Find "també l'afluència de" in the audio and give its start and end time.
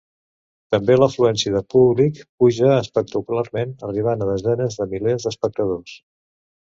0.75-1.61